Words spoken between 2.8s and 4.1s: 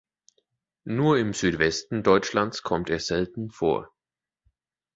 er selten vor.